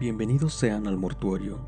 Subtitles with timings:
[0.00, 1.58] Bienvenidos sean al mortuorio.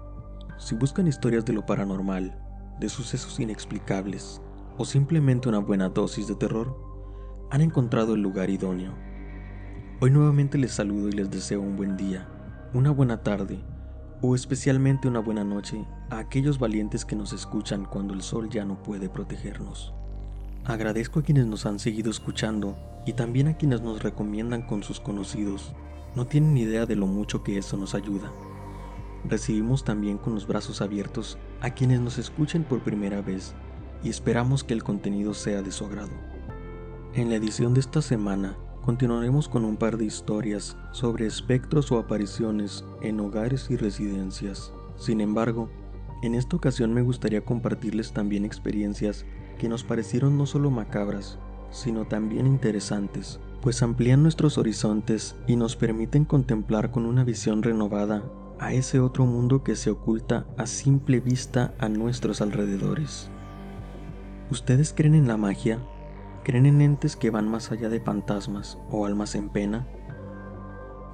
[0.57, 2.39] Si buscan historias de lo paranormal,
[2.79, 4.41] de sucesos inexplicables
[4.79, 6.77] o simplemente una buena dosis de terror,
[7.51, 8.95] han encontrado el lugar idóneo.
[10.01, 12.29] Hoy nuevamente les saludo y les deseo un buen día,
[12.73, 13.65] una buena tarde
[14.23, 18.65] o especialmente una buena noche a aquellos valientes que nos escuchan cuando el sol ya
[18.65, 19.93] no puede protegernos.
[20.67, 25.01] Agradezco a quienes nos han seguido escuchando y también a quienes nos recomiendan con sus
[25.01, 25.75] conocidos
[26.15, 28.33] no tienen idea de lo mucho que eso nos ayuda.
[29.25, 33.55] Recibimos también con los brazos abiertos a quienes nos escuchen por primera vez
[34.03, 36.13] y esperamos que el contenido sea de su agrado.
[37.15, 41.99] En la edición de esta semana continuaremos con un par de historias sobre espectros o
[41.99, 44.73] apariciones en hogares y residencias.
[44.97, 45.71] Sin embargo,
[46.23, 49.27] en esta ocasión me gustaría compartirles también experiencias
[49.59, 51.39] que nos parecieron no solo macabras,
[51.71, 58.23] sino también interesantes pues amplían nuestros horizontes y nos permiten contemplar con una visión renovada
[58.59, 63.31] a ese otro mundo que se oculta a simple vista a nuestros alrededores.
[64.51, 65.79] ¿Ustedes creen en la magia?
[66.45, 69.87] ¿Creen en entes que van más allá de fantasmas o almas en pena?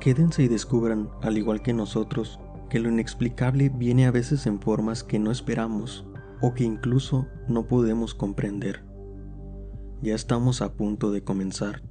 [0.00, 5.04] Quédense y descubran, al igual que nosotros, que lo inexplicable viene a veces en formas
[5.04, 6.06] que no esperamos
[6.40, 8.84] o que incluso no podemos comprender.
[10.02, 11.82] Ya estamos a punto de comenzar.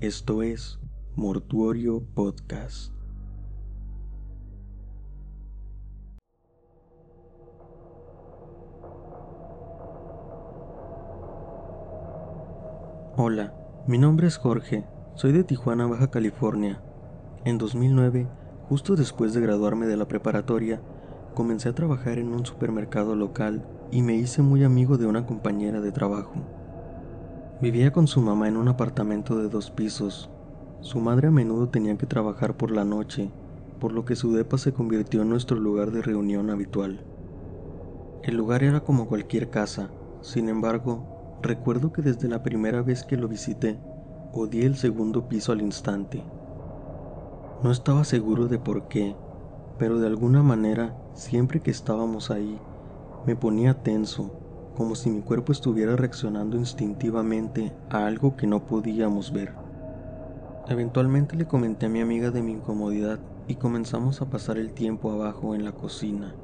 [0.00, 0.80] Esto es
[1.14, 2.92] Mortuorio Podcast.
[13.16, 13.54] Hola,
[13.86, 14.84] mi nombre es Jorge,
[15.14, 16.82] soy de Tijuana, Baja California.
[17.44, 18.26] En 2009,
[18.68, 20.82] justo después de graduarme de la preparatoria,
[21.34, 25.80] comencé a trabajar en un supermercado local y me hice muy amigo de una compañera
[25.80, 26.63] de trabajo.
[27.64, 30.28] Vivía con su mamá en un apartamento de dos pisos.
[30.82, 33.30] Su madre a menudo tenía que trabajar por la noche,
[33.80, 37.00] por lo que su depa se convirtió en nuestro lugar de reunión habitual.
[38.22, 39.88] El lugar era como cualquier casa,
[40.20, 43.78] sin embargo, recuerdo que desde la primera vez que lo visité,
[44.34, 46.22] odié el segundo piso al instante.
[47.62, 49.16] No estaba seguro de por qué,
[49.78, 52.60] pero de alguna manera, siempre que estábamos ahí,
[53.24, 54.43] me ponía tenso
[54.74, 59.52] como si mi cuerpo estuviera reaccionando instintivamente a algo que no podíamos ver.
[60.68, 65.12] Eventualmente le comenté a mi amiga de mi incomodidad y comenzamos a pasar el tiempo
[65.12, 66.34] abajo en la cocina.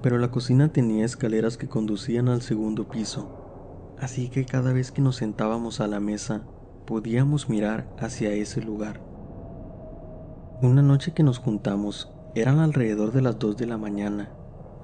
[0.00, 5.02] Pero la cocina tenía escaleras que conducían al segundo piso, así que cada vez que
[5.02, 6.42] nos sentábamos a la mesa
[6.86, 9.00] podíamos mirar hacia ese lugar.
[10.62, 14.30] Una noche que nos juntamos eran alrededor de las 2 de la mañana.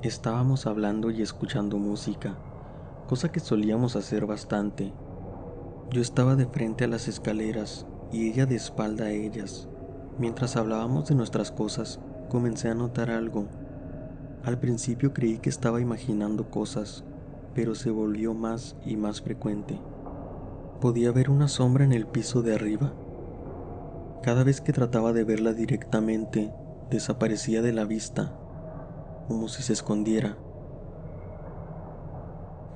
[0.03, 2.37] Estábamos hablando y escuchando música
[3.09, 4.93] cosa que solíamos hacer bastante.
[5.91, 9.67] Yo estaba de frente a las escaleras y ella de espalda a ellas.
[10.19, 13.47] Mientras hablábamos de nuestras cosas, comencé a notar algo.
[14.45, 17.03] Al principio creí que estaba imaginando cosas,
[17.55, 19.81] pero se volvió más y más frecuente.
[20.79, 22.93] Podía ver una sombra en el piso de arriba.
[24.23, 26.53] Cada vez que trataba de verla directamente,
[26.91, 28.39] desaparecía de la vista,
[29.29, 30.37] como si se escondiera.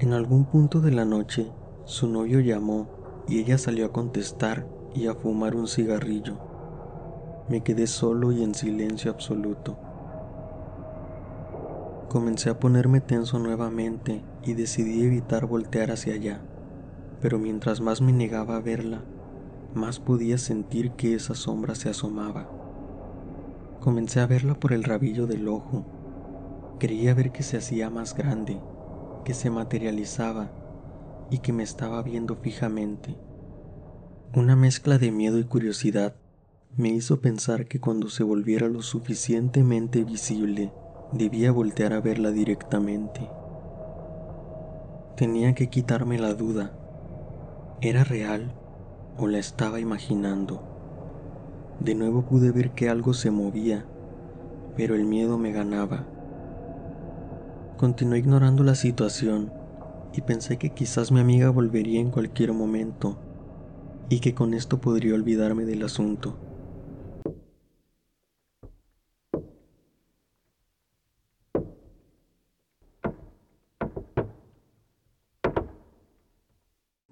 [0.02, 1.52] En algún punto de la noche,
[1.84, 2.88] su novio llamó
[3.28, 6.40] y ella salió a contestar y a fumar un cigarrillo.
[7.48, 9.78] Me quedé solo y en silencio absoluto.
[12.08, 16.40] Comencé a ponerme tenso nuevamente y decidí evitar voltear hacia allá,
[17.20, 19.04] pero mientras más me negaba a verla,
[19.72, 22.50] más podía sentir que esa sombra se asomaba.
[23.78, 25.86] Comencé a verla por el rabillo del ojo.
[26.80, 28.60] Creía ver que se hacía más grande
[29.24, 30.50] que se materializaba
[31.30, 33.16] y que me estaba viendo fijamente.
[34.34, 36.14] Una mezcla de miedo y curiosidad
[36.76, 40.72] me hizo pensar que cuando se volviera lo suficientemente visible,
[41.12, 43.28] debía voltear a verla directamente.
[45.16, 46.72] Tenía que quitarme la duda.
[47.82, 48.54] ¿Era real
[49.18, 50.62] o la estaba imaginando?
[51.80, 53.84] De nuevo pude ver que algo se movía,
[54.76, 56.06] pero el miedo me ganaba.
[57.82, 59.52] Continué ignorando la situación
[60.14, 63.18] y pensé que quizás mi amiga volvería en cualquier momento
[64.08, 66.38] y que con esto podría olvidarme del asunto.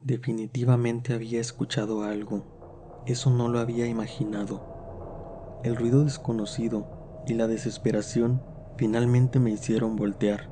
[0.04, 5.58] Definitivamente había escuchado algo, eso no lo había imaginado.
[5.64, 6.86] El ruido desconocido
[7.26, 8.40] y la desesperación
[8.76, 10.49] finalmente me hicieron voltear.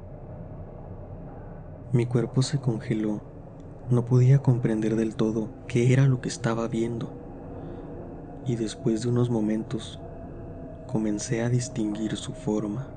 [1.91, 3.23] Mi cuerpo se congeló.
[3.89, 7.11] No podía comprender del todo qué era lo que estaba viendo.
[8.47, 9.99] Y después de unos momentos,
[10.87, 12.89] comencé a distinguir su forma.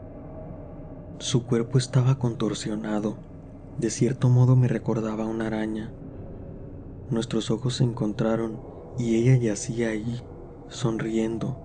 [1.19, 3.15] Su cuerpo estaba contorsionado,
[3.79, 5.93] de cierto modo me recordaba una araña.
[7.09, 8.59] Nuestros ojos se encontraron
[8.99, 10.21] y ella yacía ahí,
[10.67, 11.57] sonriendo,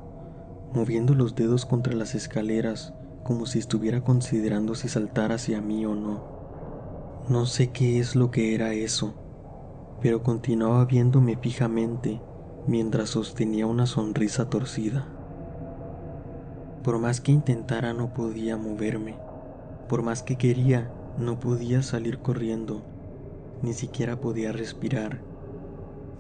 [0.73, 2.95] moviendo los dedos contra las escaleras
[3.25, 6.36] como si estuviera considerando si saltar hacia mí o no.
[7.29, 9.13] No sé qué es lo que era eso,
[10.01, 12.21] pero continuaba viéndome fijamente
[12.69, 15.05] mientras sostenía una sonrisa torcida.
[16.85, 19.17] Por más que intentara no podía moverme,
[19.89, 22.83] por más que quería no podía salir corriendo,
[23.61, 25.19] ni siquiera podía respirar.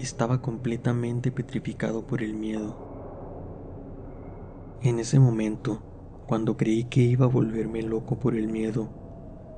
[0.00, 2.74] Estaba completamente petrificado por el miedo.
[4.82, 5.82] En ese momento,
[6.26, 9.05] cuando creí que iba a volverme loco por el miedo,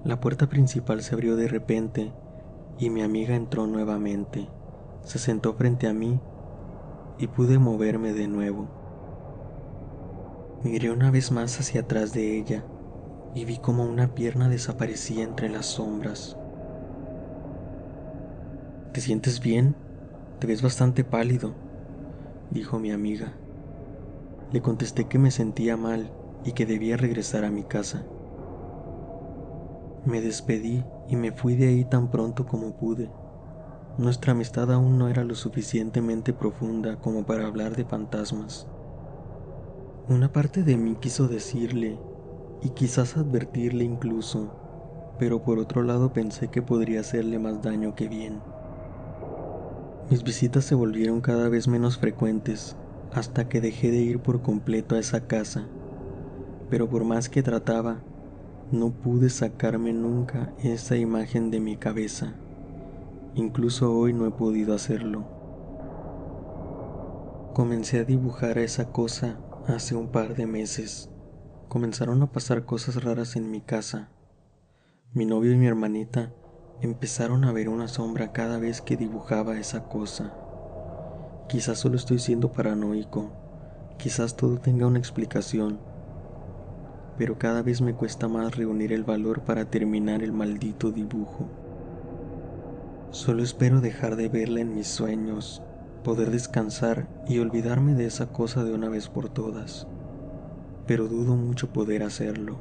[0.04, 2.12] la puerta principal se abrió de repente
[2.78, 4.48] y mi amiga entró nuevamente.
[5.02, 6.20] Se sentó frente a mí
[7.18, 8.68] y pude moverme de nuevo.
[10.62, 12.64] Miré una vez más hacia atrás de ella
[13.34, 16.36] y vi como una pierna desaparecía entre las sombras.
[18.92, 19.76] ¿Te sientes bien?
[20.38, 21.54] Te ves bastante pálido,
[22.50, 23.32] dijo mi amiga.
[24.52, 26.12] Le contesté que me sentía mal
[26.44, 28.04] y que debía regresar a mi casa.
[30.04, 33.10] Me despedí y me fui de ahí tan pronto como pude.
[33.98, 38.66] Nuestra amistad aún no era lo suficientemente profunda como para hablar de fantasmas.
[40.08, 41.98] Una parte de mí quiso decirle,
[42.62, 44.50] y quizás advertirle incluso,
[45.18, 48.40] pero por otro lado pensé que podría hacerle más daño que bien.
[50.10, 52.76] Mis visitas se volvieron cada vez menos frecuentes
[53.12, 55.66] hasta que dejé de ir por completo a esa casa,
[56.70, 58.02] pero por más que trataba,
[58.70, 62.34] no pude sacarme nunca esa imagen de mi cabeza.
[63.34, 65.24] Incluso hoy no he podido hacerlo.
[67.54, 71.08] Comencé a dibujar esa cosa hace un par de meses.
[71.68, 74.10] Comenzaron a pasar cosas raras en mi casa.
[75.14, 76.34] Mi novio y mi hermanita
[76.82, 80.34] empezaron a ver una sombra cada vez que dibujaba esa cosa.
[81.48, 83.32] Quizás solo estoy siendo paranoico,
[83.96, 85.80] quizás todo tenga una explicación,
[87.18, 91.48] pero cada vez me cuesta más reunir el valor para terminar el maldito dibujo.
[93.10, 95.62] Solo espero dejar de verla en mis sueños,
[96.04, 99.88] poder descansar y olvidarme de esa cosa de una vez por todas,
[100.86, 102.56] pero dudo mucho poder hacerlo.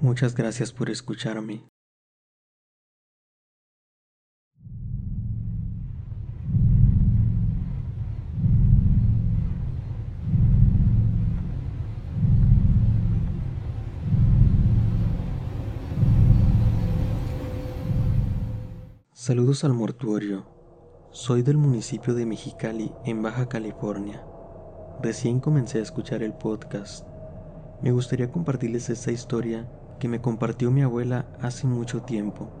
[0.00, 1.75] Muchas gracias por escucharme.
[19.26, 20.46] Saludos al mortuorio.
[21.10, 24.24] Soy del municipio de Mexicali, en Baja California.
[25.02, 27.04] Recién comencé a escuchar el podcast.
[27.82, 29.68] Me gustaría compartirles esta historia
[29.98, 32.52] que me compartió mi abuela hace mucho tiempo.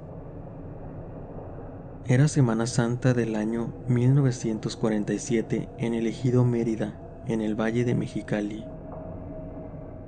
[2.08, 8.64] Era Semana Santa del año 1947 en el ejido Mérida, en el Valle de Mexicali.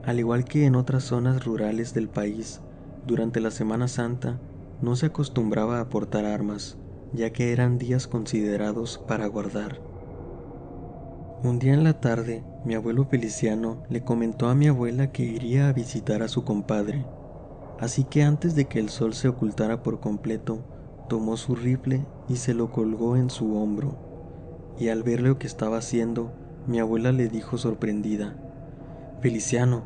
[0.05, 2.63] Al igual que en otras zonas rurales del país,
[3.07, 4.41] durante la Semana Santa
[4.81, 6.79] no se acostumbraba a portar armas,
[7.13, 9.81] ya que eran días considerados para guardar.
[11.43, 15.69] Un día en la tarde, mi abuelo Feliciano le comentó a mi abuela que iría
[15.69, 17.07] a visitar a su compadre,
[17.79, 20.65] así que antes de que el sol se ocultara por completo,
[21.09, 23.97] tomó su rifle y se lo colgó en su hombro,
[24.79, 26.33] y al ver lo que estaba haciendo,
[26.67, 28.37] mi abuela le dijo sorprendida,
[29.21, 29.83] Feliciano,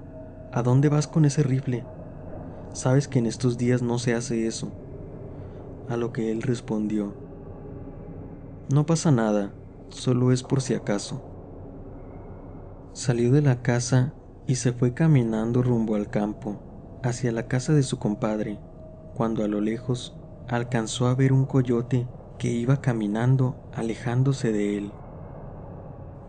[0.53, 1.85] ¿a dónde vas con ese rifle?
[2.73, 4.73] Sabes que en estos días no se hace eso.
[5.89, 7.12] A lo que él respondió,
[8.73, 9.53] No pasa nada,
[9.91, 11.21] solo es por si acaso.
[12.93, 14.15] Salió de la casa
[14.47, 16.57] y se fue caminando rumbo al campo,
[17.03, 18.59] hacia la casa de su compadre,
[19.15, 20.15] cuando a lo lejos
[20.49, 22.07] alcanzó a ver un coyote
[22.39, 24.93] que iba caminando alejándose de él.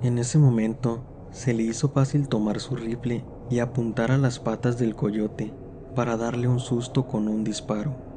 [0.01, 4.77] En ese momento se le hizo fácil tomar su rifle y apuntar a las patas
[4.77, 5.53] del coyote
[5.95, 8.12] para darle un susto con un disparo.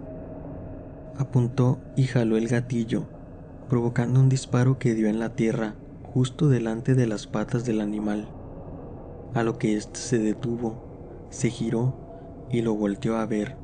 [1.19, 3.07] Apuntó y jaló el gatillo,
[3.69, 5.75] provocando un disparo que dio en la tierra
[6.13, 8.29] justo delante de las patas del animal,
[9.35, 13.57] a lo que éste se detuvo, se giró y lo volteó a ver.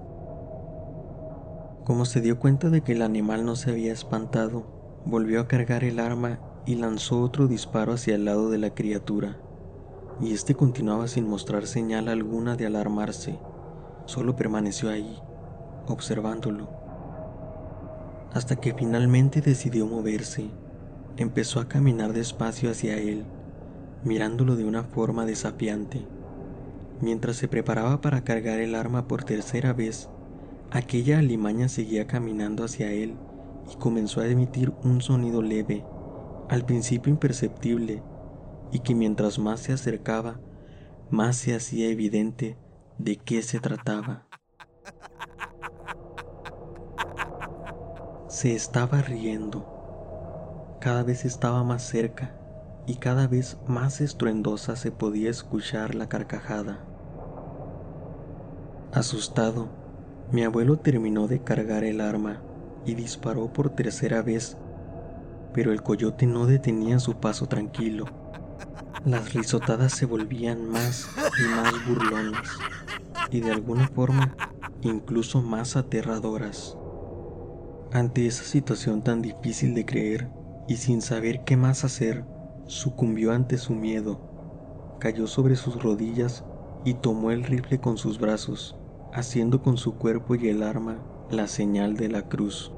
[1.85, 4.67] Como se dio cuenta de que el animal no se había espantado,
[5.05, 9.39] volvió a cargar el arma y lanzó otro disparo hacia el lado de la criatura,
[10.21, 13.39] y éste continuaba sin mostrar señal alguna de alarmarse.
[14.07, 15.19] Solo permaneció ahí,
[15.87, 16.82] observándolo,
[18.33, 20.49] hasta que finalmente decidió moverse.
[21.17, 23.25] Empezó a caminar despacio hacia él,
[24.05, 26.07] mirándolo de una forma desafiante.
[27.01, 30.09] Mientras se preparaba para cargar el arma por tercera vez,
[30.71, 33.17] aquella alimaña seguía caminando hacia él
[33.71, 35.85] y comenzó a emitir un sonido leve,
[36.49, 38.03] al principio imperceptible,
[38.71, 40.41] y que mientras más se acercaba,
[41.11, 42.57] más se hacía evidente
[42.99, 44.27] de qué se trataba.
[48.33, 50.79] Se estaba riendo.
[50.81, 52.31] Cada vez estaba más cerca
[52.87, 56.79] y cada vez más estruendosa se podía escuchar la carcajada.
[58.91, 59.69] Asustado,
[60.31, 62.41] mi abuelo terminó de cargar el arma
[62.87, 64.57] y disparó por tercera vez,
[65.53, 68.07] pero el coyote no detenía su paso tranquilo.
[69.05, 71.07] Las risotadas se volvían más
[71.39, 72.49] y más burlonas
[73.31, 74.35] y de alguna forma
[74.81, 76.79] incluso más aterradoras.
[77.93, 80.31] Ante esa situación tan difícil de creer
[80.67, 82.25] y sin saber qué más hacer,
[82.65, 86.43] sucumbió ante su miedo, cayó sobre sus rodillas
[86.87, 88.77] y tomó el rifle con sus brazos,
[89.13, 92.73] haciendo con su cuerpo y el arma la señal de la cruz.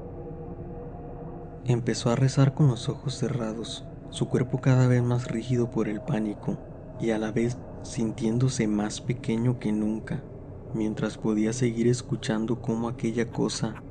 [1.63, 6.01] Empezó a rezar con los ojos cerrados, su cuerpo cada vez más rígido por el
[6.01, 6.57] pánico
[6.99, 10.25] y a la vez sintiéndose más pequeño que nunca,
[10.73, 13.81] mientras podía seguir escuchando cómo aquella cosa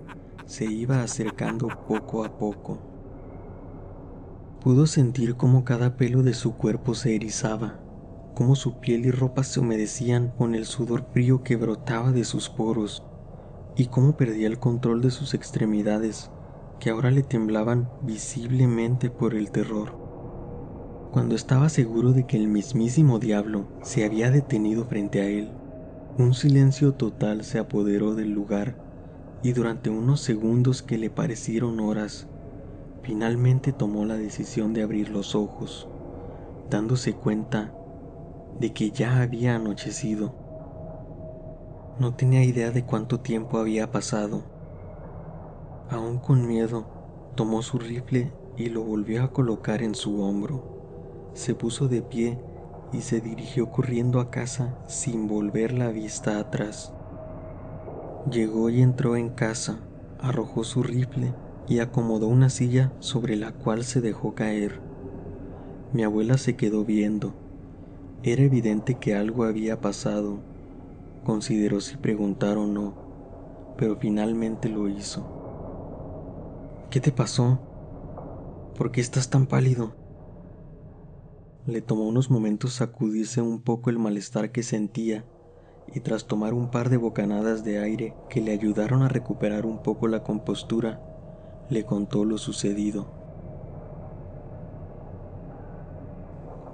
[0.46, 2.78] se iba acercando poco a poco.
[4.60, 7.80] Pudo sentir cómo cada pelo de su cuerpo se erizaba,
[8.34, 12.48] cómo su piel y ropa se humedecían con el sudor frío que brotaba de sus
[12.48, 13.02] poros,
[13.76, 16.30] y cómo perdía el control de sus extremidades,
[16.78, 19.98] que ahora le temblaban visiblemente por el terror.
[21.12, 25.52] Cuando estaba seguro de que el mismísimo diablo se había detenido frente a él,
[26.18, 28.83] un silencio total se apoderó del lugar
[29.44, 32.26] y durante unos segundos que le parecieron horas,
[33.02, 35.86] finalmente tomó la decisión de abrir los ojos,
[36.70, 37.74] dándose cuenta
[38.58, 40.34] de que ya había anochecido.
[41.98, 44.44] No tenía idea de cuánto tiempo había pasado.
[45.90, 46.86] Aún con miedo,
[47.34, 51.30] tomó su rifle y lo volvió a colocar en su hombro.
[51.34, 52.38] Se puso de pie
[52.94, 56.94] y se dirigió corriendo a casa sin volver la vista atrás.
[58.30, 59.78] Llegó y entró en casa,
[60.18, 61.34] arrojó su rifle
[61.68, 64.80] y acomodó una silla sobre la cual se dejó caer.
[65.92, 67.34] Mi abuela se quedó viendo.
[68.22, 70.38] Era evidente que algo había pasado.
[71.22, 75.22] Consideró si preguntar o no, pero finalmente lo hizo.
[76.90, 77.58] ¿Qué te pasó?
[78.74, 79.92] ¿Por qué estás tan pálido?
[81.66, 85.26] Le tomó unos momentos sacudirse un poco el malestar que sentía
[85.92, 89.78] y tras tomar un par de bocanadas de aire que le ayudaron a recuperar un
[89.78, 91.00] poco la compostura,
[91.70, 93.06] le contó lo sucedido.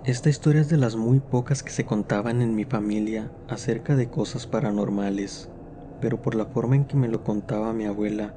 [0.04, 4.08] Esta historia es de las muy pocas que se contaban en mi familia acerca de
[4.08, 5.50] cosas paranormales,
[6.00, 8.34] pero por la forma en que me lo contaba mi abuela,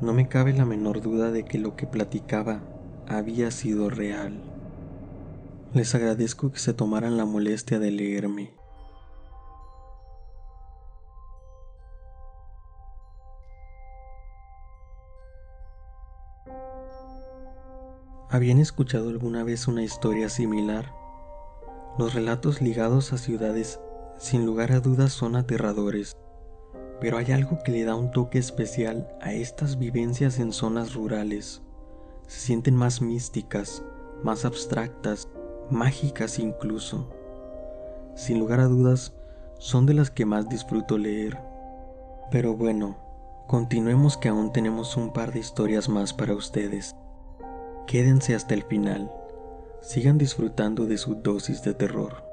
[0.00, 2.62] no me cabe la menor duda de que lo que platicaba
[3.08, 4.32] había sido real.
[5.74, 8.61] Les agradezco que se tomaran la molestia de leerme.
[18.32, 20.94] ¿Habían escuchado alguna vez una historia similar?
[21.98, 23.78] Los relatos ligados a ciudades
[24.16, 26.16] sin lugar a dudas son aterradores,
[26.98, 31.60] pero hay algo que le da un toque especial a estas vivencias en zonas rurales.
[32.26, 33.82] Se sienten más místicas,
[34.22, 35.28] más abstractas,
[35.70, 37.10] mágicas incluso.
[38.14, 39.12] Sin lugar a dudas,
[39.58, 41.38] son de las que más disfruto leer.
[42.30, 42.96] Pero bueno,
[43.46, 46.96] continuemos que aún tenemos un par de historias más para ustedes.
[47.86, 49.10] Quédense hasta el final.
[49.82, 52.24] Sigan disfrutando de su dosis de terror.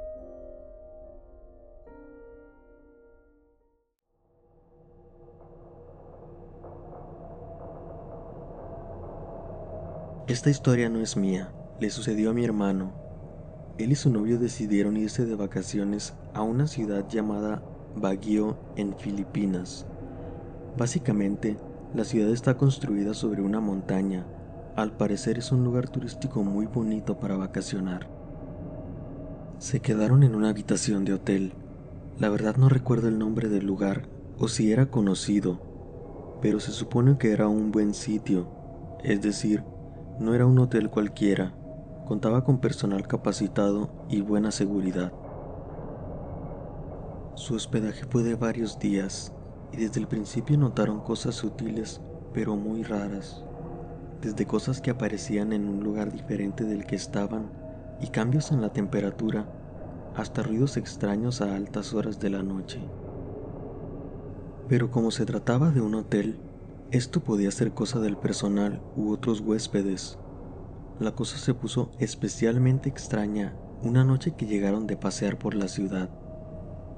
[10.27, 12.93] Esta historia no es mía, le sucedió a mi hermano.
[13.79, 17.63] Él y su novio decidieron irse de vacaciones a una ciudad llamada
[17.95, 19.87] Baguio en Filipinas.
[20.77, 21.57] Básicamente,
[21.95, 24.25] la ciudad está construida sobre una montaña
[24.81, 28.07] al parecer es un lugar turístico muy bonito para vacacionar.
[29.57, 31.53] Se quedaron en una habitación de hotel.
[32.17, 34.07] La verdad no recuerdo el nombre del lugar
[34.37, 35.59] o si era conocido,
[36.41, 38.47] pero se supone que era un buen sitio,
[39.03, 39.63] es decir,
[40.17, 41.53] no era un hotel cualquiera,
[42.05, 45.11] contaba con personal capacitado y buena seguridad.
[47.35, 49.33] Su hospedaje fue de varios días
[49.73, 52.01] y desde el principio notaron cosas sutiles
[52.33, 53.43] pero muy raras
[54.21, 57.51] desde cosas que aparecían en un lugar diferente del que estaban,
[58.01, 59.49] y cambios en la temperatura,
[60.15, 62.79] hasta ruidos extraños a altas horas de la noche.
[64.67, 66.39] Pero como se trataba de un hotel,
[66.91, 70.17] esto podía ser cosa del personal u otros huéspedes.
[70.99, 76.09] La cosa se puso especialmente extraña una noche que llegaron de pasear por la ciudad.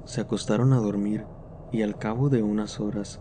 [0.06, 1.26] Se acostaron a dormir
[1.72, 3.20] y al cabo de unas horas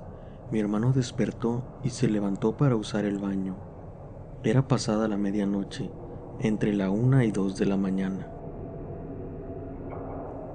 [0.51, 3.70] mi hermano despertó y se levantó para usar el baño.
[4.43, 5.91] Era pasada la medianoche,
[6.41, 8.27] entre la una y dos de la mañana.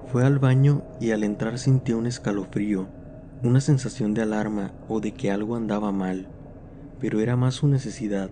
[0.07, 2.87] Fue al baño y al entrar sintió un escalofrío
[3.43, 6.27] una sensación de alarma o de que algo andaba mal,
[6.99, 8.31] pero era más su necesidad,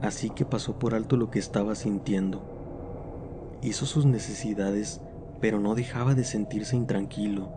[0.00, 3.58] así que pasó por alto lo que estaba sintiendo.
[3.62, 5.00] Hizo sus necesidades,
[5.40, 7.50] pero no dejaba de sentirse intranquilo.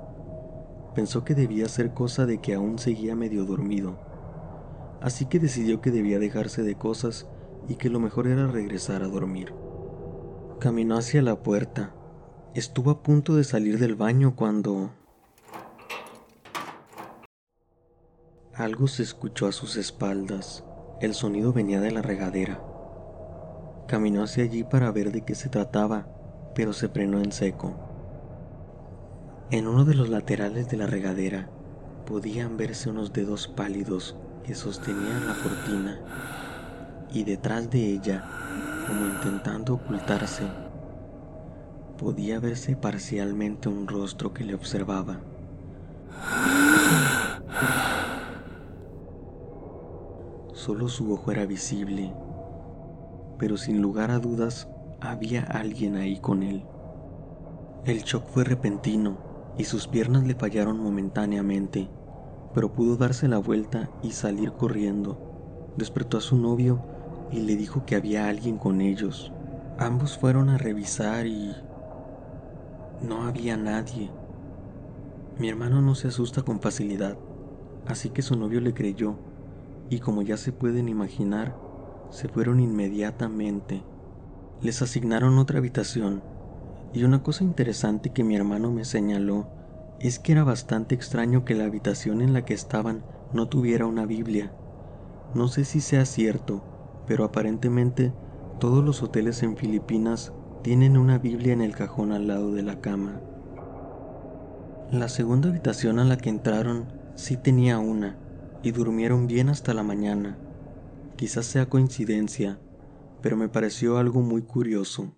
[0.93, 3.98] Pensó que debía ser cosa de que aún seguía medio dormido,
[5.01, 7.27] así que decidió que debía dejarse de cosas
[7.67, 9.53] y que lo mejor era regresar a dormir.
[10.59, 11.93] Caminó hacia la puerta.
[12.53, 14.91] Estuvo a punto de salir del baño cuando
[18.59, 20.65] Algo se escuchó a sus espaldas.
[20.99, 22.61] El sonido venía de la regadera.
[23.87, 26.07] Caminó hacia allí para ver de qué se trataba,
[26.55, 27.73] pero se frenó en seco.
[29.49, 31.49] En uno de los laterales de la regadera
[32.05, 36.00] podían verse unos dedos pálidos que sostenían la cortina
[37.12, 38.24] y detrás de ella,
[38.88, 40.43] como intentando ocultarse,
[41.98, 45.19] podía verse parcialmente un rostro que le observaba.
[50.53, 52.13] Solo su ojo era visible,
[53.38, 54.67] pero sin lugar a dudas
[55.01, 56.63] había alguien ahí con él.
[57.86, 59.17] El shock fue repentino
[59.58, 61.89] y sus piernas le fallaron momentáneamente,
[62.53, 65.73] pero pudo darse la vuelta y salir corriendo.
[65.77, 66.81] Despertó a su novio
[67.31, 69.31] y le dijo que había alguien con ellos.
[69.77, 71.55] Ambos fueron a revisar y
[73.01, 74.09] no había nadie.
[75.38, 77.17] Mi hermano no se asusta con facilidad,
[77.88, 79.15] así que su novio le creyó
[79.89, 81.55] y como ya se pueden imaginar,
[82.09, 83.83] se fueron inmediatamente.
[84.62, 86.21] Les asignaron otra habitación,
[86.93, 89.47] y una cosa interesante que mi hermano me señaló
[89.99, 94.05] es que era bastante extraño que la habitación en la que estaban no tuviera una
[94.05, 94.51] Biblia.
[95.35, 96.63] No sé si sea cierto,
[97.05, 98.13] pero aparentemente
[98.59, 100.31] todos los hoteles en Filipinas
[100.63, 103.21] tienen una Biblia en el cajón al lado de la cama.
[104.91, 108.17] La segunda habitación a la que entraron sí tenía una,
[108.63, 110.38] y durmieron bien hasta la mañana.
[111.15, 112.59] Quizás sea coincidencia,
[113.21, 115.13] pero me pareció algo muy curioso.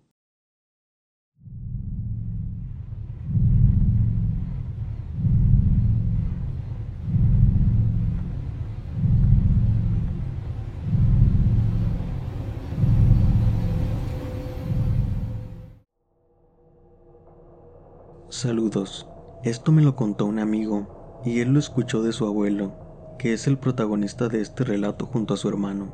[18.42, 19.08] Saludos.
[19.44, 22.74] Esto me lo contó un amigo, y él lo escuchó de su abuelo,
[23.20, 25.94] que es el protagonista de este relato junto a su hermano.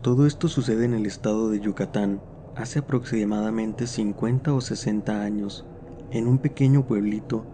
[0.00, 2.22] Todo esto sucede en el estado de Yucatán
[2.54, 5.66] hace aproximadamente 50 o 60 años,
[6.10, 7.44] en un pequeño pueblito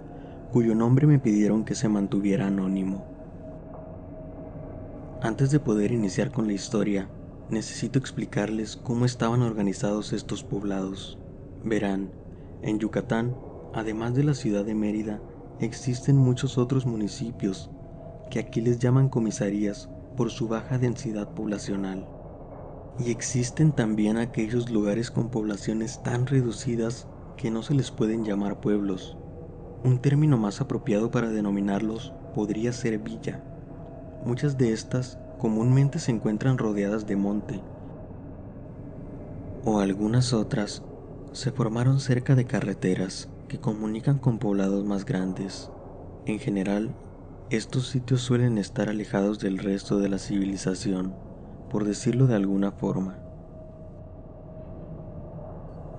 [0.52, 3.04] cuyo nombre me pidieron que se mantuviera anónimo.
[5.22, 7.08] Antes de poder iniciar con la historia,
[7.50, 11.18] necesito explicarles cómo estaban organizados estos poblados.
[11.64, 12.12] Verán,
[12.62, 13.34] en Yucatán,
[13.74, 15.20] además de la ciudad de Mérida,
[15.60, 17.70] existen muchos otros municipios
[18.30, 22.06] que aquí les llaman comisarías por su baja densidad poblacional.
[22.98, 28.60] Y existen también aquellos lugares con poblaciones tan reducidas que no se les pueden llamar
[28.60, 29.16] pueblos.
[29.84, 33.42] Un término más apropiado para denominarlos podría ser villa.
[34.24, 37.60] Muchas de estas comúnmente se encuentran rodeadas de monte,
[39.64, 40.82] o algunas otras
[41.32, 45.70] se formaron cerca de carreteras que comunican con poblados más grandes.
[46.24, 46.94] En general,
[47.50, 51.14] estos sitios suelen estar alejados del resto de la civilización,
[51.68, 53.18] por decirlo de alguna forma.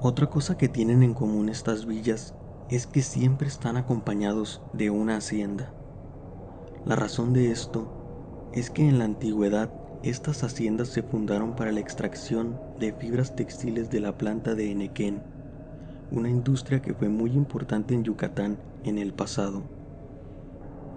[0.01, 2.33] Otra cosa que tienen en común estas villas
[2.71, 5.71] es que siempre están acompañados de una hacienda.
[6.85, 11.81] La razón de esto es que en la antigüedad estas haciendas se fundaron para la
[11.81, 15.32] extracción de fibras textiles de la planta de Enequén,
[16.13, 19.63] una industria que fue muy importante en Yucatán en el pasado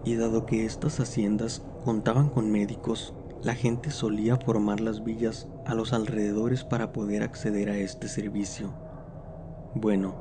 [0.04, 5.74] y dado que estas haciendas contaban con médicos, la gente solía formar las villas a
[5.74, 8.72] los alrededores para poder acceder a este servicio.
[9.74, 10.14] Bueno,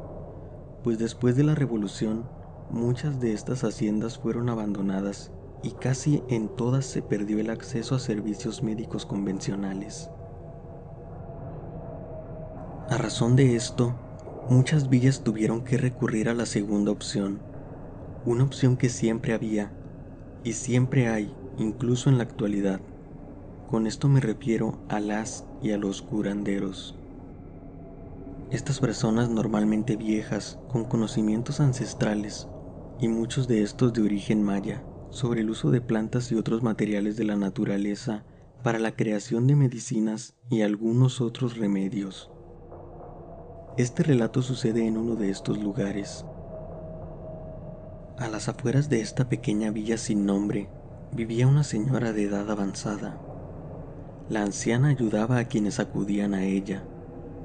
[0.84, 2.26] pues después de la revolución,
[2.72, 5.32] muchas de estas haciendas fueron abandonadas
[5.62, 10.10] y casi en todas se perdió el acceso a servicios médicos convencionales.
[12.90, 13.96] A razón de esto,
[14.50, 17.40] muchas villas tuvieron que recurrir a la segunda opción,
[18.26, 19.72] una opción que siempre había
[20.44, 22.80] y siempre hay, incluso en la actualidad.
[23.70, 26.96] Con esto me refiero a las y a los curanderos.
[28.52, 32.48] Estas personas normalmente viejas, con conocimientos ancestrales,
[33.00, 37.18] y muchos de estos de origen maya, sobre el uso de plantas y otros materiales
[37.18, 38.24] de la naturaleza
[38.64, 42.35] para la creación de medicinas y algunos otros remedios.
[43.78, 46.26] Este relato sucede en uno de estos lugares.
[48.18, 50.70] A las afueras de esta pequeña villa sin nombre
[51.12, 53.20] vivía una señora de edad avanzada.
[54.30, 56.84] La anciana ayudaba a quienes acudían a ella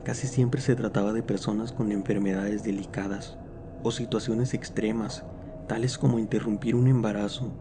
[0.05, 3.37] Casi siempre se trataba de personas con enfermedades delicadas
[3.83, 5.25] o situaciones extremas,
[5.69, 7.53] tales como interrumpir un embarazo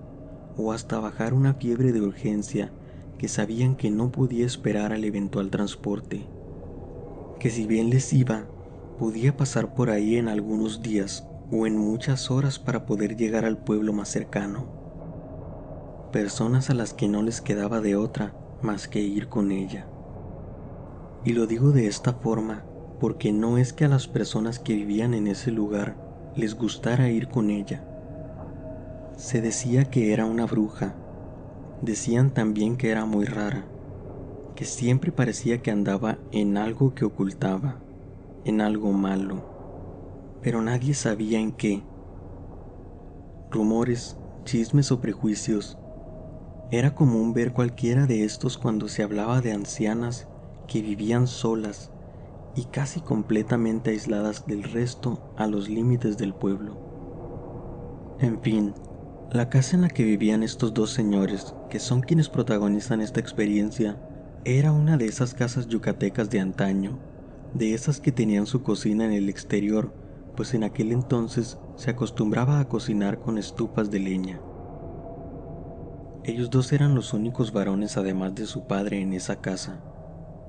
[0.55, 2.71] o hasta bajar una fiebre de urgencia
[3.17, 6.27] que sabían que no podía esperar al eventual transporte,
[7.39, 8.45] que si bien les iba,
[8.99, 13.57] podía pasar por ahí en algunos días o en muchas horas para poder llegar al
[13.57, 14.65] pueblo más cercano.
[16.11, 19.87] Personas a las que no les quedaba de otra más que ir con ella.
[21.23, 22.65] Y lo digo de esta forma
[22.99, 25.95] porque no es que a las personas que vivían en ese lugar
[26.35, 27.85] les gustara ir con ella.
[29.15, 30.93] Se decía que era una bruja.
[31.81, 33.63] Decían también que era muy rara,
[34.55, 37.79] que siempre parecía que andaba en algo que ocultaba,
[38.45, 39.43] en algo malo,
[40.41, 41.83] pero nadie sabía en qué.
[43.51, 45.77] Rumores, chismes o prejuicios.
[46.71, 50.27] Era común ver cualquiera de estos cuando se hablaba de ancianas
[50.67, 51.91] que vivían solas
[52.55, 56.77] y casi completamente aisladas del resto a los límites del pueblo.
[58.19, 58.73] En fin,
[59.31, 63.97] la casa en la que vivían estos dos señores, que son quienes protagonizan esta experiencia,
[64.43, 66.99] era una de esas casas yucatecas de antaño,
[67.53, 69.93] de esas que tenían su cocina en el exterior,
[70.35, 74.41] pues en aquel entonces se acostumbraba a cocinar con estupas de leña.
[76.23, 79.81] Ellos dos eran los únicos varones además de su padre en esa casa,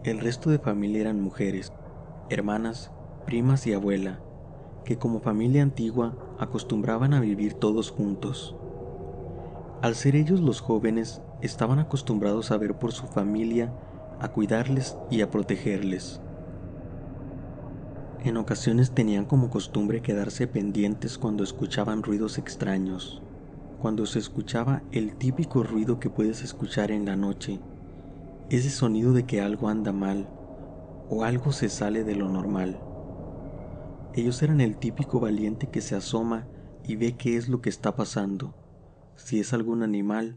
[0.02, 1.74] el resto de familia eran mujeres,
[2.30, 2.90] hermanas,
[3.26, 4.20] primas y abuela,
[4.86, 8.56] que como familia antigua acostumbraban a vivir todos juntos.
[9.82, 13.74] Al ser ellos los jóvenes, estaban acostumbrados a ver por su familia,
[14.20, 16.22] a cuidarles y a protegerles.
[18.22, 23.22] En ocasiones tenían como costumbre quedarse pendientes cuando escuchaban ruidos extraños,
[23.80, 27.60] cuando se escuchaba el típico ruido que puedes escuchar en la noche,
[28.50, 30.28] ese sonido de que algo anda mal
[31.08, 32.78] o algo se sale de lo normal.
[34.12, 36.46] Ellos eran el típico valiente que se asoma
[36.84, 38.54] y ve qué es lo que está pasando,
[39.16, 40.36] si es algún animal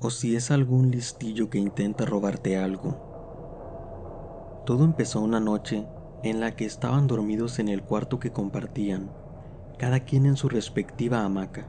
[0.00, 4.62] o si es algún listillo que intenta robarte algo.
[4.64, 5.86] Todo empezó una noche
[6.22, 9.10] en la que estaban dormidos en el cuarto que compartían,
[9.78, 11.66] cada quien en su respectiva hamaca.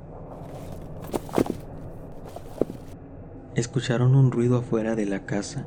[3.56, 5.66] Escucharon un ruido afuera de la casa,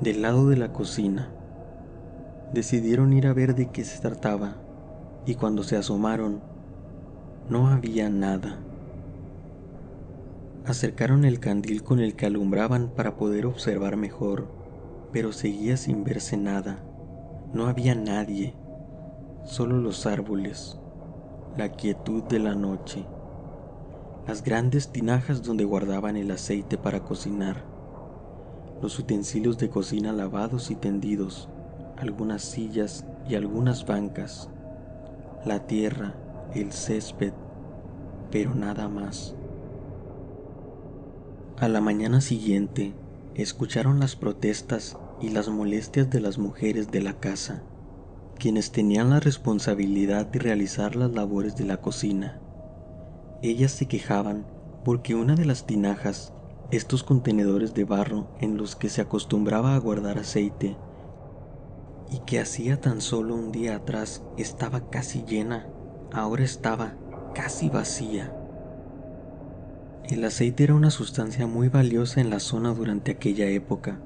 [0.00, 1.30] del lado de la cocina.
[2.52, 4.56] Decidieron ir a ver de qué se trataba,
[5.26, 6.40] y cuando se asomaron,
[7.48, 8.58] no había nada.
[10.64, 14.46] Acercaron el candil con el que alumbraban para poder observar mejor,
[15.12, 16.84] pero seguía sin verse nada.
[17.52, 18.54] No había nadie,
[19.44, 20.78] solo los árboles,
[21.56, 23.06] la quietud de la noche
[24.26, 27.64] las grandes tinajas donde guardaban el aceite para cocinar,
[28.80, 31.48] los utensilios de cocina lavados y tendidos,
[31.96, 34.48] algunas sillas y algunas bancas,
[35.44, 36.14] la tierra,
[36.54, 37.32] el césped,
[38.30, 39.34] pero nada más.
[41.58, 42.94] A la mañana siguiente,
[43.34, 47.62] escucharon las protestas y las molestias de las mujeres de la casa,
[48.38, 52.40] quienes tenían la responsabilidad de realizar las labores de la cocina.
[53.40, 54.44] Ellas se quejaban
[54.84, 56.32] porque una de las tinajas,
[56.72, 60.76] estos contenedores de barro en los que se acostumbraba a guardar aceite,
[62.10, 65.68] y que hacía tan solo un día atrás estaba casi llena,
[66.12, 66.96] ahora estaba
[67.32, 68.36] casi vacía.
[70.08, 74.00] El aceite era una sustancia muy valiosa en la zona durante aquella época,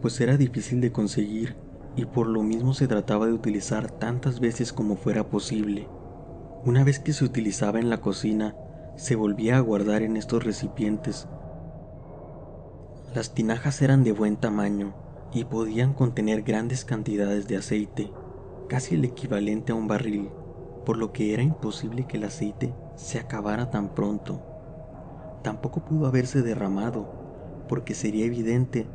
[0.00, 1.56] pues era difícil de conseguir
[1.96, 5.88] y por lo mismo se trataba de utilizar tantas veces como fuera posible.
[6.64, 8.54] Una vez que se utilizaba en la cocina,
[8.96, 11.26] se volvía a guardar en estos recipientes.
[13.14, 14.94] Las tinajas eran de buen tamaño
[15.32, 18.12] y podían contener grandes cantidades de aceite,
[18.68, 20.30] casi el equivalente a un barril,
[20.84, 24.42] por lo que era imposible que el aceite se acabara tan pronto.
[25.42, 27.08] Tampoco pudo haberse derramado,
[27.68, 28.86] porque sería evidente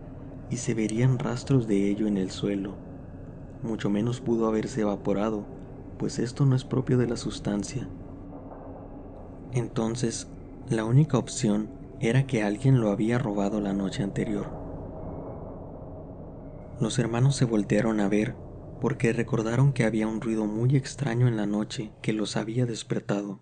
[0.50, 2.76] y se verían rastros de ello en el suelo.
[3.62, 5.46] mucho menos pudo haberse evaporado,
[5.98, 7.88] pues esto no es propio de la sustancia.
[9.54, 10.28] Entonces,
[10.70, 11.70] la única opción
[12.02, 14.48] era que alguien lo había robado la noche anterior.
[16.82, 18.36] Los hermanos se voltearon a ver
[18.82, 23.40] porque recordaron que había un ruido muy extraño en la noche que los había despertado.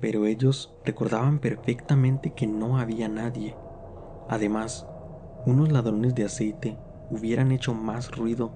[0.00, 3.54] Pero ellos recordaban perfectamente que no había nadie.
[4.28, 4.84] Además,
[5.46, 6.76] unos ladrones de aceite
[7.08, 8.50] hubieran hecho más ruido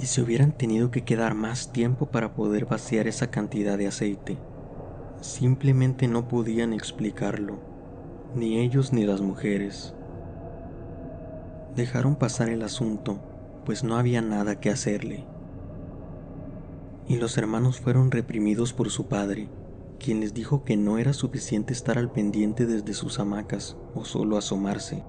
[0.00, 4.38] y se hubieran tenido que quedar más tiempo para poder vaciar esa cantidad de aceite.
[5.20, 7.58] Simplemente no podían explicarlo,
[8.34, 9.94] ni ellos ni las mujeres.
[11.76, 13.20] Dejaron pasar el asunto,
[13.66, 15.26] pues no había nada que hacerle.
[17.06, 19.50] Y los hermanos fueron reprimidos por su padre,
[19.98, 24.38] quien les dijo que no era suficiente estar al pendiente desde sus hamacas o solo
[24.38, 25.04] asomarse,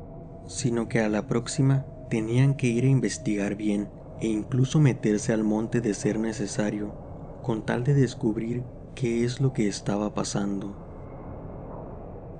[0.48, 5.44] sino que a la próxima tenían que ir a investigar bien e incluso meterse al
[5.44, 6.94] monte de ser necesario,
[7.42, 8.64] con tal de descubrir
[8.96, 10.76] qué es lo que estaba pasando.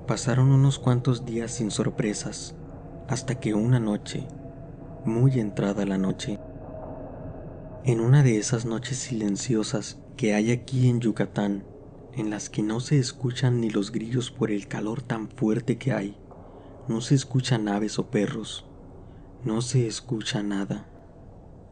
[0.08, 2.56] Pasaron unos cuantos días sin sorpresas,
[3.08, 4.28] hasta que una noche,
[5.06, 6.40] muy entrada la noche,
[7.84, 11.64] en una de esas noches silenciosas que hay aquí en Yucatán,
[12.14, 15.94] en las que no se escuchan ni los grillos por el calor tan fuerte que
[15.94, 16.21] hay,
[16.88, 18.66] no se escuchan aves o perros,
[19.44, 20.88] no se escucha nada.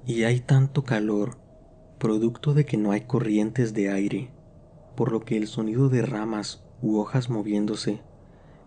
[0.05, 1.37] Y hay tanto calor,
[1.99, 4.31] producto de que no hay corrientes de aire,
[4.95, 8.01] por lo que el sonido de ramas u hojas moviéndose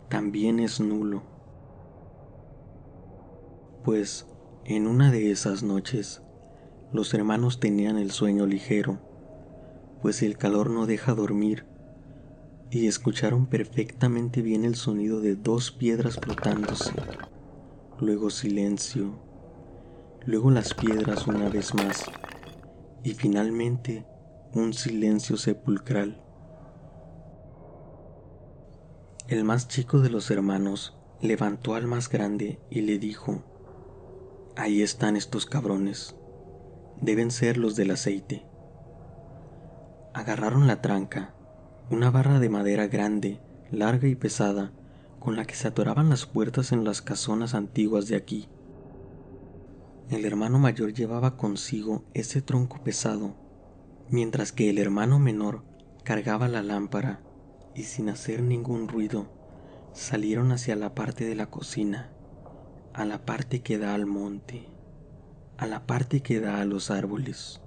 [0.08, 1.22] también es nulo.
[3.84, 4.26] Pues
[4.64, 6.22] en una de esas noches,
[6.92, 9.00] los hermanos tenían el sueño ligero,
[10.02, 11.66] pues el calor no deja dormir,
[12.72, 16.92] y escucharon perfectamente bien el sonido de dos piedras flotándose,
[18.00, 19.30] luego silencio
[20.24, 22.04] luego las piedras una vez más,
[23.02, 24.06] y finalmente
[24.54, 26.22] un silencio sepulcral.
[29.28, 33.42] El más chico de los hermanos levantó al más grande y le dijo,
[34.56, 36.14] Ahí están estos cabrones,
[37.00, 38.46] deben ser los del aceite.
[40.12, 41.34] Agarraron la tranca,
[41.92, 43.38] una barra de madera grande,
[43.70, 44.72] larga y pesada,
[45.20, 48.48] con la que se atoraban las puertas en las casonas antiguas de aquí.
[50.08, 53.36] El hermano mayor llevaba consigo ese tronco pesado,
[54.08, 55.64] mientras que el hermano menor
[56.02, 57.20] cargaba la lámpara
[57.74, 59.30] y sin hacer ningún ruido
[59.92, 62.10] salieron hacia la parte de la cocina,
[62.94, 64.66] a la parte que da al monte,
[65.58, 67.60] a la parte que da a los árboles,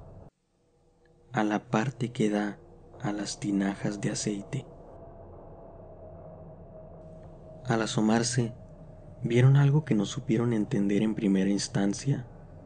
[1.32, 2.58] a la parte que da
[3.06, 4.66] a las tinajas de aceite.
[7.66, 8.54] Al asomarse,
[9.22, 12.26] vieron algo que no supieron entender en primera instancia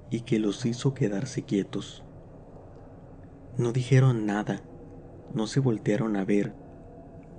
[0.10, 2.06] y que los hizo quedarse quietos.
[3.58, 4.62] No dijeron nada,
[5.34, 6.56] no se voltearon a ver,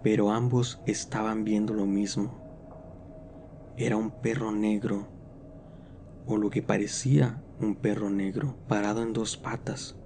[0.03, 2.39] pero ambos estaban viendo lo mismo.
[3.79, 5.09] Era un perro negro,
[6.27, 9.97] o lo que parecía un perro negro, parado en dos patas,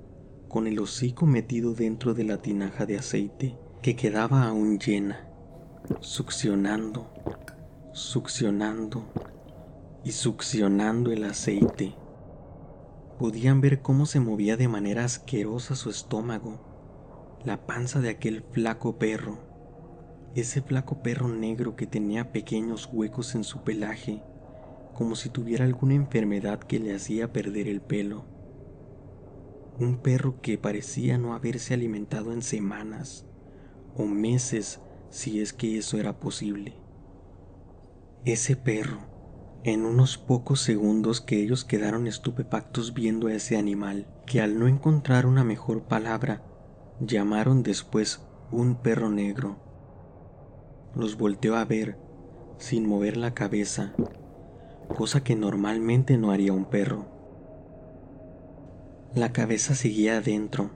[0.48, 5.28] con el hocico metido dentro de la tinaja de aceite que quedaba aún llena,
[6.00, 7.10] succionando,
[7.92, 9.04] succionando
[10.04, 11.94] y succionando el aceite
[13.18, 16.58] Podían ver cómo se movía de manera asquerosa su estómago,
[17.44, 19.38] la panza de aquel flaco perro,
[20.34, 24.20] ese flaco perro negro que tenía pequeños huecos en su pelaje,
[24.94, 28.24] como si tuviera alguna enfermedad que le hacía perder el pelo.
[29.78, 33.26] Un perro que parecía no haberse alimentado en semanas
[33.96, 36.74] o meses si es que eso era posible.
[38.24, 39.14] Ese perro
[39.64, 44.68] en unos pocos segundos que ellos quedaron estupefactos viendo a ese animal, que al no
[44.68, 46.42] encontrar una mejor palabra,
[47.00, 49.56] llamaron después un perro negro.
[50.94, 51.98] Los volteó a ver,
[52.58, 53.94] sin mover la cabeza,
[54.94, 57.13] cosa que normalmente no haría un perro.
[59.14, 60.70] La cabeza seguía adentro,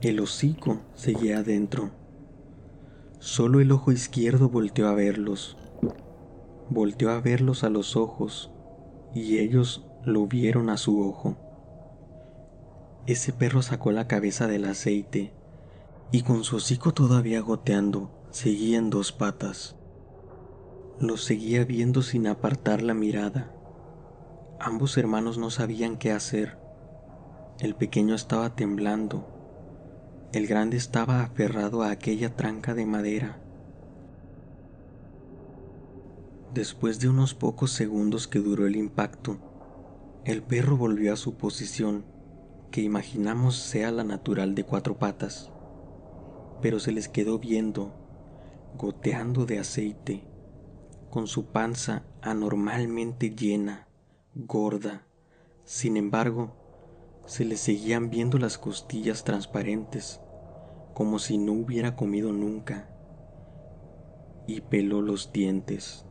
[0.00, 1.90] el hocico seguía adentro.
[3.18, 5.56] Solo el ojo izquierdo volteó a verlos
[6.70, 8.50] volteó a verlos a los ojos
[9.14, 11.36] y ellos lo vieron a su ojo.
[13.06, 15.32] Ese perro sacó la cabeza del aceite
[16.12, 19.76] y con su hocico todavía goteando seguía en dos patas.
[21.00, 23.54] Los seguía viendo sin apartar la mirada.
[24.60, 26.58] Ambos hermanos no sabían qué hacer.
[27.60, 29.26] El pequeño estaba temblando.
[30.32, 33.40] El grande estaba aferrado a aquella tranca de madera
[36.54, 39.38] Después de unos pocos segundos que duró el impacto,
[40.24, 42.06] el perro volvió a su posición,
[42.70, 45.50] que imaginamos sea la natural de cuatro patas,
[46.62, 47.92] pero se les quedó viendo,
[48.78, 50.24] goteando de aceite,
[51.10, 53.86] con su panza anormalmente llena,
[54.34, 55.02] gorda.
[55.64, 56.56] Sin embargo,
[57.28, 60.18] se le seguían viendo las costillas transparentes,
[60.94, 62.88] como si no hubiera comido nunca,
[64.46, 66.06] y peló los dientes.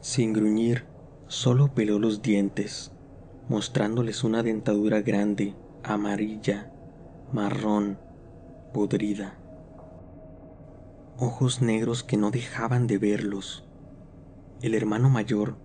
[0.00, 0.86] Sin gruñir,
[1.26, 2.92] solo peló los dientes,
[3.50, 6.72] mostrándoles una dentadura grande, amarilla,
[7.30, 7.98] marrón,
[8.72, 9.36] podrida.
[11.18, 13.68] Ojos negros que no dejaban de verlos.
[14.62, 15.58] El hermano mayor,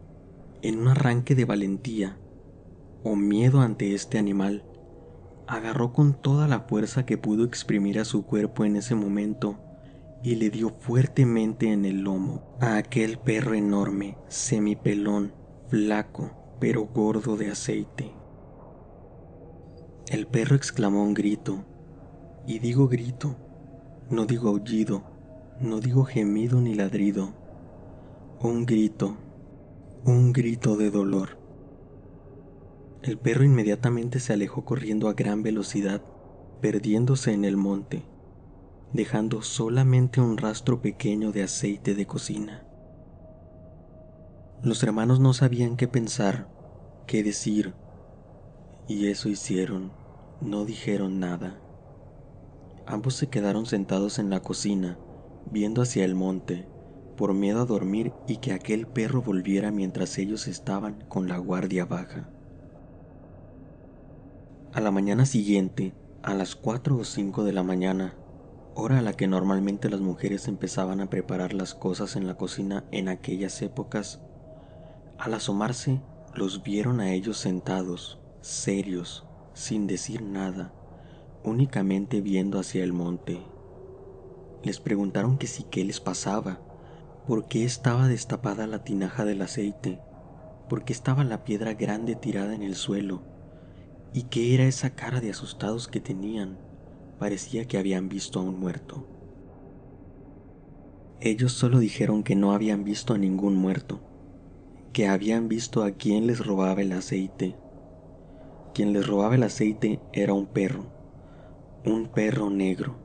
[0.62, 2.18] en un arranque de valentía
[3.06, 4.64] o miedo ante este animal,
[5.48, 9.60] agarró con toda la fuerza que pudo exprimir a su cuerpo en ese momento
[10.24, 15.34] y le dio fuertemente en el lomo a aquel perro enorme, semipelón,
[15.68, 18.12] flaco, pero gordo de aceite.
[20.08, 21.64] El perro exclamó un grito,
[22.48, 23.36] y digo grito,
[24.10, 25.04] no digo aullido,
[25.60, 27.34] no digo gemido ni ladrido,
[28.42, 29.16] un grito,
[30.06, 31.45] un grito de dolor.
[33.06, 36.02] El perro inmediatamente se alejó corriendo a gran velocidad,
[36.60, 38.02] perdiéndose en el monte,
[38.94, 42.66] dejando solamente un rastro pequeño de aceite de cocina.
[44.64, 46.50] Los hermanos no sabían qué pensar,
[47.06, 47.76] qué decir,
[48.88, 49.92] y eso hicieron,
[50.42, 51.62] no dijeron nada.
[52.88, 54.98] Ambos se quedaron sentados en la cocina,
[55.52, 56.68] viendo hacia el monte,
[57.16, 61.86] por miedo a dormir y que aquel perro volviera mientras ellos estaban con la guardia
[61.86, 62.32] baja.
[64.76, 68.14] A la mañana siguiente, a las 4 o 5 de la mañana,
[68.74, 72.84] hora a la que normalmente las mujeres empezaban a preparar las cosas en la cocina
[72.92, 74.20] en aquellas épocas,
[75.18, 76.02] al asomarse,
[76.34, 80.74] los vieron a ellos sentados, serios, sin decir nada,
[81.46, 83.40] únicamente viendo hacia el monte.
[84.62, 86.60] Les preguntaron que si qué les pasaba,
[87.26, 90.02] por qué estaba destapada la tinaja del aceite,
[90.68, 93.35] por qué estaba la piedra grande tirada en el suelo,
[94.16, 96.58] y qué era esa cara de asustados que tenían.
[97.20, 99.06] Parecía que habían visto a un muerto.
[101.20, 104.00] Ellos solo dijeron que no habían visto a ningún muerto,
[104.94, 107.58] que habían visto a quien les robaba el aceite.
[108.74, 110.86] Quien les robaba el aceite era un perro,
[111.86, 112.96] un perro negro.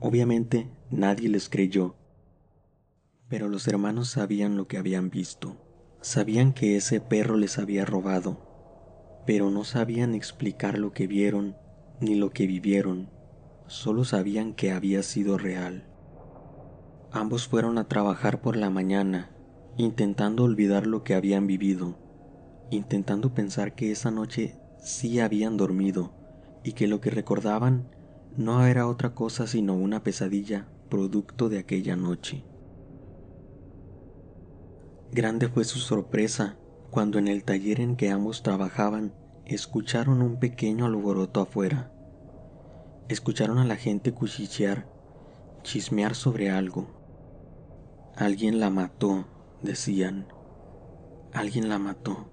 [0.00, 1.94] Obviamente nadie les creyó,
[3.30, 5.56] pero los hermanos sabían lo que habían visto.
[6.02, 8.47] Sabían que ese perro les había robado,
[9.28, 11.54] pero no sabían explicar lo que vieron
[12.00, 13.10] ni lo que vivieron,
[13.66, 15.84] solo sabían que había sido real.
[17.12, 19.28] Ambos fueron a trabajar por la mañana
[19.76, 21.98] intentando olvidar lo que habían vivido,
[22.70, 26.14] intentando pensar que esa noche sí habían dormido
[26.64, 27.90] y que lo que recordaban
[28.34, 32.44] no era otra cosa sino una pesadilla producto de aquella noche.
[35.12, 36.56] Grande fue su sorpresa
[36.90, 39.12] cuando en el taller en que ambos trabajaban
[39.44, 41.92] escucharon un pequeño alboroto afuera.
[43.08, 44.86] Escucharon a la gente cuchichear,
[45.62, 46.86] chismear sobre algo.
[48.16, 49.26] Alguien la mató,
[49.62, 50.26] decían.
[51.32, 52.30] Alguien la mató.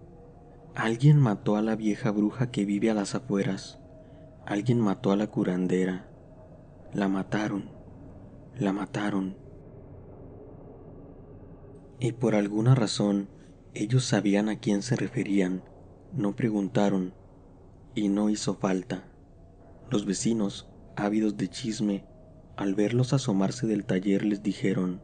[0.73, 3.79] Alguien mató a la vieja bruja que vive a las afueras.
[4.45, 6.09] Alguien mató a la curandera.
[6.93, 7.69] La mataron.
[8.57, 9.37] La mataron.
[11.99, 13.29] Y por alguna razón
[13.75, 15.61] ellos sabían a quién se referían.
[16.13, 17.13] No preguntaron.
[17.93, 19.03] Y no hizo falta.
[19.91, 22.05] Los vecinos, ávidos de chisme,
[22.55, 25.01] al verlos asomarse del taller les dijeron,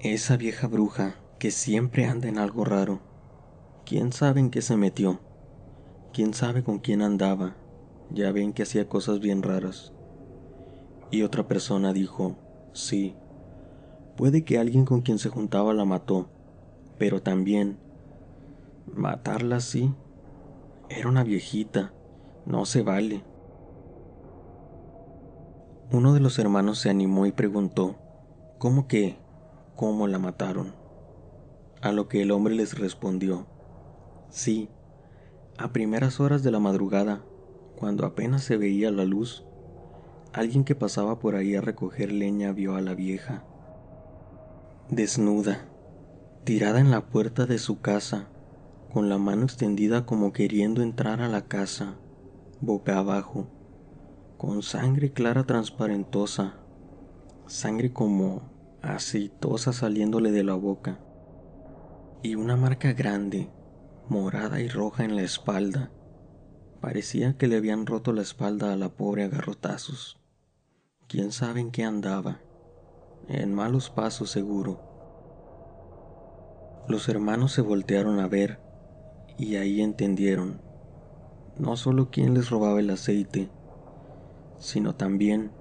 [0.00, 3.00] esa vieja bruja que siempre anda en algo raro.
[3.86, 5.20] ¿Quién sabe en qué se metió?
[6.12, 7.56] ¿Quién sabe con quién andaba?
[8.10, 9.92] Ya ven que hacía cosas bien raras.
[11.12, 12.36] Y otra persona dijo,
[12.72, 13.14] sí,
[14.16, 16.28] puede que alguien con quien se juntaba la mató,
[17.02, 17.80] pero también,
[18.86, 19.92] matarla sí,
[20.88, 21.92] era una viejita,
[22.46, 23.24] no se vale.
[25.90, 27.96] Uno de los hermanos se animó y preguntó,
[28.58, 29.16] ¿cómo que
[29.74, 30.76] cómo la mataron.
[31.80, 33.48] A lo que el hombre les respondió,
[34.28, 34.68] sí,
[35.58, 37.24] a primeras horas de la madrugada,
[37.74, 39.44] cuando apenas se veía la luz,
[40.32, 43.42] alguien que pasaba por ahí a recoger leña vio a la vieja,
[44.88, 45.66] desnuda,
[46.44, 48.28] tirada en la puerta de su casa,
[48.92, 51.96] con la mano extendida como queriendo entrar a la casa,
[52.60, 53.48] boca abajo,
[54.36, 56.56] con sangre clara transparentosa,
[57.46, 58.42] sangre como
[58.82, 60.98] aceitosa saliéndole de la boca,
[62.22, 63.50] y una marca grande,
[64.08, 65.90] morada y roja en la espalda,
[66.82, 70.18] Parecía que le habían roto la espalda a la pobre a garrotazos.
[71.06, 72.40] ¿Quién sabe en qué andaba?
[73.28, 74.91] En malos pasos seguro.
[76.88, 78.58] Los hermanos se voltearon a ver
[79.38, 80.60] y ahí entendieron
[81.56, 83.48] no solo quién les robaba el aceite,
[84.58, 85.52] sino también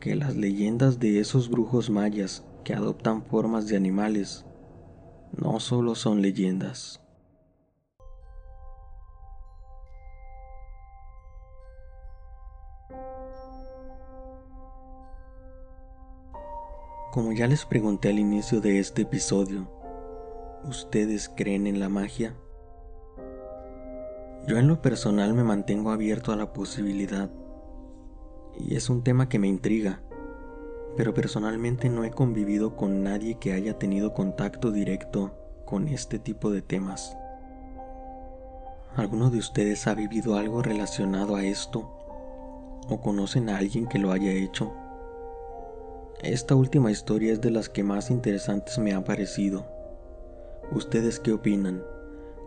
[0.00, 4.44] que las leyendas de esos brujos mayas que adoptan formas de animales
[5.30, 7.00] no solo son leyendas.
[17.12, 19.81] Como ya les pregunté al inicio de este episodio,
[20.64, 22.34] ¿ustedes creen en la magia?
[24.46, 27.30] Yo en lo personal me mantengo abierto a la posibilidad,
[28.58, 30.02] y es un tema que me intriga,
[30.96, 35.32] pero personalmente no he convivido con nadie que haya tenido contacto directo
[35.64, 37.16] con este tipo de temas.
[38.94, 41.80] ¿Alguno de ustedes ha vivido algo relacionado a esto?
[42.88, 44.74] ¿O conocen a alguien que lo haya hecho?
[46.22, 49.71] Esta última historia es de las que más interesantes me ha parecido.
[50.74, 51.84] ¿Ustedes qué opinan?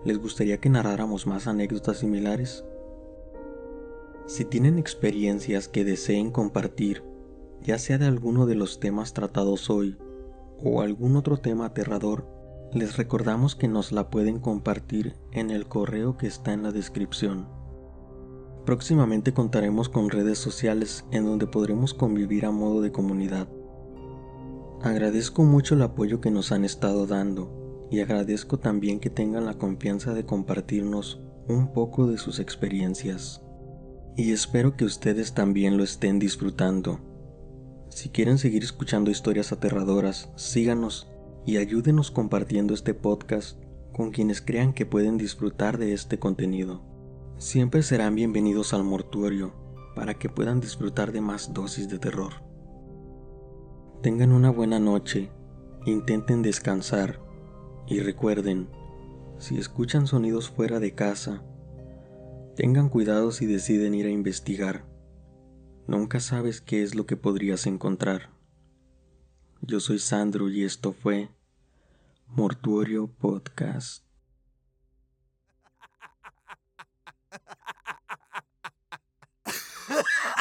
[0.03, 2.65] ¿Les gustaría que narráramos más anécdotas similares?
[4.25, 7.03] Si tienen experiencias que deseen compartir,
[7.61, 9.99] ya sea de alguno de los temas tratados hoy
[10.63, 12.27] o algún otro tema aterrador,
[12.73, 17.47] les recordamos que nos la pueden compartir en el correo que está en la descripción.
[18.65, 23.47] Próximamente contaremos con redes sociales en donde podremos convivir a modo de comunidad.
[24.81, 29.55] Agradezco mucho el apoyo que nos han estado dando y agradezco también que tengan la
[29.55, 33.41] confianza de compartirnos un poco de sus experiencias.
[34.17, 36.99] Y espero que ustedes también lo estén disfrutando.
[37.89, 41.07] Si quieren seguir escuchando historias aterradoras, síganos
[41.45, 43.59] y ayúdenos compartiendo este podcast
[43.93, 46.81] con quienes crean que pueden disfrutar de este contenido.
[47.37, 49.53] Siempre serán bienvenidos al mortuorio
[49.95, 52.33] para que puedan disfrutar de más dosis de terror.
[54.01, 55.31] Tengan una buena noche,
[55.85, 57.24] intenten descansar
[57.87, 58.67] y recuerden,
[59.37, 61.43] si escuchan sonidos fuera de casa,
[62.55, 64.85] tengan cuidado si deciden ir a investigar.
[65.87, 68.31] Nunca sabes qué es lo que podrías encontrar.
[69.61, 71.29] Yo soy Sandro y esto fue
[72.27, 74.03] Mortuorio Podcast.